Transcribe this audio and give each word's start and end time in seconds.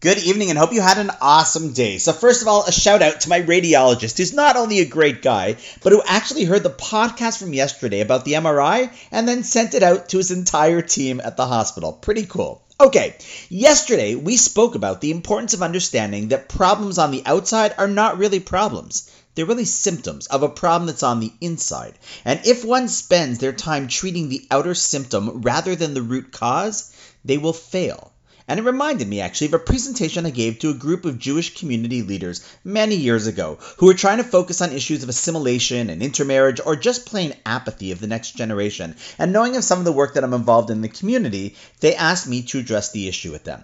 Good 0.00 0.18
evening 0.18 0.50
and 0.50 0.58
hope 0.58 0.74
you 0.74 0.82
had 0.82 0.98
an 0.98 1.10
awesome 1.22 1.72
day. 1.72 1.96
So, 1.96 2.12
first 2.12 2.42
of 2.42 2.48
all, 2.48 2.64
a 2.64 2.70
shout 2.70 3.00
out 3.00 3.22
to 3.22 3.30
my 3.30 3.40
radiologist, 3.40 4.18
who's 4.18 4.34
not 4.34 4.54
only 4.54 4.80
a 4.80 4.84
great 4.84 5.22
guy, 5.22 5.56
but 5.82 5.90
who 5.90 6.02
actually 6.04 6.44
heard 6.44 6.62
the 6.62 6.68
podcast 6.68 7.38
from 7.38 7.54
yesterday 7.54 8.00
about 8.00 8.26
the 8.26 8.34
MRI 8.34 8.92
and 9.10 9.26
then 9.26 9.42
sent 9.42 9.72
it 9.72 9.82
out 9.82 10.10
to 10.10 10.18
his 10.18 10.30
entire 10.30 10.82
team 10.82 11.18
at 11.24 11.38
the 11.38 11.46
hospital. 11.46 11.94
Pretty 11.94 12.26
cool. 12.26 12.62
Okay, 12.78 13.16
yesterday 13.48 14.14
we 14.16 14.36
spoke 14.36 14.74
about 14.74 15.00
the 15.00 15.10
importance 15.10 15.54
of 15.54 15.62
understanding 15.62 16.28
that 16.28 16.50
problems 16.50 16.98
on 16.98 17.10
the 17.10 17.22
outside 17.24 17.74
are 17.78 17.88
not 17.88 18.18
really 18.18 18.40
problems. 18.40 19.10
They're 19.34 19.46
really 19.46 19.64
symptoms 19.64 20.26
of 20.26 20.42
a 20.42 20.50
problem 20.50 20.88
that's 20.88 21.02
on 21.02 21.20
the 21.20 21.32
inside. 21.40 21.94
And 22.22 22.38
if 22.44 22.66
one 22.66 22.88
spends 22.88 23.38
their 23.38 23.54
time 23.54 23.88
treating 23.88 24.28
the 24.28 24.46
outer 24.50 24.74
symptom 24.74 25.40
rather 25.40 25.74
than 25.74 25.94
the 25.94 26.02
root 26.02 26.32
cause, 26.32 26.92
they 27.24 27.38
will 27.38 27.54
fail. 27.54 28.12
And 28.48 28.60
it 28.60 28.62
reminded 28.62 29.08
me 29.08 29.20
actually 29.20 29.48
of 29.48 29.54
a 29.54 29.58
presentation 29.58 30.24
I 30.24 30.30
gave 30.30 30.60
to 30.60 30.70
a 30.70 30.74
group 30.74 31.04
of 31.04 31.18
Jewish 31.18 31.58
community 31.58 32.02
leaders 32.02 32.42
many 32.62 32.94
years 32.94 33.26
ago 33.26 33.58
who 33.78 33.86
were 33.86 33.94
trying 33.94 34.18
to 34.18 34.24
focus 34.24 34.60
on 34.60 34.70
issues 34.70 35.02
of 35.02 35.08
assimilation 35.08 35.90
and 35.90 36.00
intermarriage 36.00 36.60
or 36.64 36.76
just 36.76 37.06
plain 37.06 37.34
apathy 37.44 37.90
of 37.90 37.98
the 37.98 38.06
next 38.06 38.36
generation. 38.36 38.94
And 39.18 39.32
knowing 39.32 39.56
of 39.56 39.64
some 39.64 39.80
of 39.80 39.84
the 39.84 39.90
work 39.90 40.14
that 40.14 40.22
I'm 40.22 40.32
involved 40.32 40.70
in 40.70 40.80
the 40.80 40.88
community, 40.88 41.56
they 41.80 41.96
asked 41.96 42.28
me 42.28 42.42
to 42.42 42.60
address 42.60 42.92
the 42.92 43.08
issue 43.08 43.32
with 43.32 43.42
them. 43.42 43.62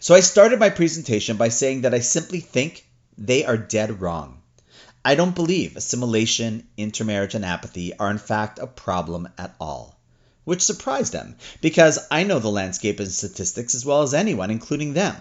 So 0.00 0.12
I 0.16 0.20
started 0.20 0.58
my 0.58 0.70
presentation 0.70 1.36
by 1.36 1.50
saying 1.50 1.82
that 1.82 1.94
I 1.94 2.00
simply 2.00 2.40
think 2.40 2.84
they 3.16 3.44
are 3.44 3.56
dead 3.56 4.00
wrong. 4.00 4.42
I 5.04 5.14
don't 5.14 5.36
believe 5.36 5.76
assimilation, 5.76 6.66
intermarriage, 6.76 7.36
and 7.36 7.44
apathy 7.44 7.96
are 7.96 8.10
in 8.10 8.18
fact 8.18 8.58
a 8.58 8.66
problem 8.66 9.28
at 9.38 9.54
all 9.60 9.96
which 10.46 10.62
surprised 10.62 11.12
them, 11.12 11.34
because 11.60 11.98
I 12.08 12.22
know 12.22 12.38
the 12.38 12.48
landscape 12.48 13.00
and 13.00 13.10
statistics 13.10 13.74
as 13.74 13.84
well 13.84 14.02
as 14.02 14.14
anyone, 14.14 14.52
including 14.52 14.94
them. 14.94 15.16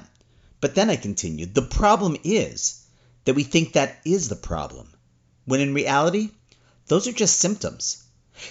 But 0.61 0.75
then 0.75 0.87
I 0.91 0.97
continued, 0.97 1.55
the 1.55 1.63
problem 1.63 2.15
is 2.23 2.85
that 3.25 3.33
we 3.33 3.43
think 3.43 3.73
that 3.73 3.97
is 4.05 4.29
the 4.29 4.35
problem, 4.35 4.87
when 5.45 5.61
in 5.61 5.73
reality, 5.73 6.29
those 6.85 7.07
are 7.07 7.11
just 7.11 7.39
symptoms. 7.39 8.03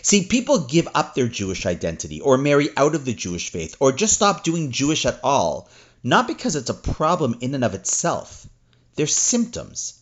See, 0.02 0.24
people 0.24 0.66
give 0.66 0.88
up 0.96 1.14
their 1.14 1.28
Jewish 1.28 1.64
identity, 1.64 2.20
or 2.20 2.36
marry 2.36 2.68
out 2.76 2.96
of 2.96 3.04
the 3.04 3.14
Jewish 3.14 3.50
faith, 3.50 3.76
or 3.78 3.92
just 3.92 4.14
stop 4.14 4.42
doing 4.42 4.72
Jewish 4.72 5.06
at 5.06 5.20
all, 5.22 5.68
not 6.02 6.26
because 6.26 6.56
it's 6.56 6.70
a 6.70 6.74
problem 6.74 7.36
in 7.40 7.54
and 7.54 7.62
of 7.62 7.74
itself. 7.74 8.48
They're 8.96 9.06
symptoms. 9.06 10.00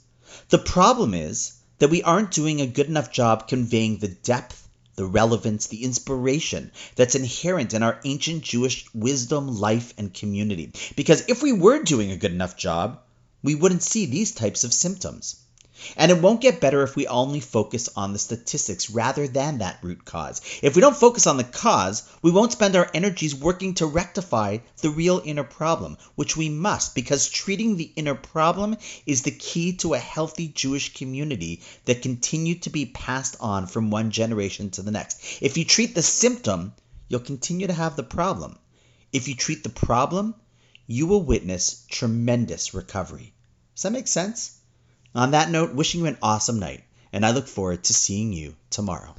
The 0.49 0.59
problem 0.59 1.13
is 1.13 1.53
that 1.81 1.91
we 1.91 2.03
aren't 2.03 2.31
doing 2.31 2.63
a 2.63 2.67
good 2.67 2.87
enough 2.87 3.13
job 3.13 3.47
conveying 3.47 3.99
the 3.99 4.09
depth 4.09 4.62
the 4.95 5.05
relevance, 5.05 5.67
the 5.67 5.85
inspiration 5.85 6.71
that's 6.97 7.15
inherent 7.15 7.75
in 7.75 7.83
our 7.83 7.99
ancient 8.05 8.43
Jewish 8.43 8.85
wisdom, 8.95 9.49
life, 9.59 9.95
and 9.99 10.13
community. 10.13 10.73
Because 10.97 11.25
if 11.29 11.43
we 11.43 11.53
were 11.53 11.83
doing 11.83 12.11
a 12.11 12.17
good 12.17 12.33
enough 12.33 12.57
job, 12.57 13.01
we 13.43 13.55
wouldn't 13.55 13.83
see 13.83 14.07
these 14.07 14.33
types 14.33 14.65
of 14.65 14.73
symptoms. 14.73 15.37
And 15.97 16.11
it 16.11 16.21
won't 16.21 16.41
get 16.41 16.61
better 16.61 16.83
if 16.83 16.97
we 16.97 17.07
only 17.07 17.41
focus 17.41 17.89
on 17.97 18.13
the 18.13 18.19
statistics 18.19 18.91
rather 18.91 19.27
than 19.27 19.59
that 19.59 19.79
root 19.83 20.05
cause. 20.05 20.41
If 20.63 20.75
we 20.75 20.81
don't 20.81 20.97
focus 20.97 21.27
on 21.27 21.37
the 21.37 21.45
cause, 21.45 22.03
we 22.23 22.31
won't 22.31 22.53
spend 22.53 22.77
our 22.77 22.91
energies 22.95 23.35
working 23.35 23.75
to 23.75 23.87
rectify 23.87 24.59
the 24.81 24.91
real 24.91 25.23
inner 25.25 25.45
problem, 25.45 25.99
which 26.15 26.37
we 26.37 26.49
must, 26.49 26.95
because 26.95 27.29
treating 27.29 27.77
the 27.77 27.93
inner 27.97 28.15
problem 28.15 28.77
is 29.07 29.23
the 29.23 29.31
key 29.31 29.73
to 29.79 29.95
a 29.95 29.99
healthy 29.99 30.49
Jewish 30.49 30.95
community 30.95 31.61
that 31.85 32.03
continue 32.03 32.57
to 32.57 32.71
be 32.71 32.87
passed 32.87 33.37
on 33.41 33.67
from 33.67 33.91
one 33.91 34.11
generation 34.11 34.71
to 34.71 34.83
the 34.83 34.91
next. 34.91 35.43
If 35.43 35.57
you 35.57 35.65
treat 35.65 35.95
the 35.95 36.03
symptom, 36.03 36.75
you'll 37.09 37.21
continue 37.21 37.67
to 37.67 37.73
have 37.73 37.97
the 37.97 38.03
problem. 38.03 38.59
If 39.13 39.29
you 39.29 39.35
treat 39.35 39.63
the 39.63 39.69
problem, 39.69 40.35
you 40.87 41.07
will 41.07 41.23
witness 41.23 41.85
tremendous 41.89 42.75
recovery. 42.75 43.33
Does 43.75 43.83
that 43.83 43.93
make 43.93 44.09
sense? 44.09 44.59
On 45.15 45.33
that 45.33 45.51
note, 45.51 45.75
wishing 45.75 46.01
you 46.01 46.07
an 46.07 46.19
awesome 46.23 46.59
night, 46.59 46.85
and 47.13 47.25
I 47.27 47.33
look 47.33 47.47
forward 47.47 47.85
to 47.85 47.95
seeing 47.95 48.33
you 48.33 48.55
tomorrow. 48.71 49.15